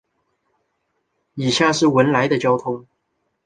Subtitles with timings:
[1.35, 2.87] 以下是文莱的交通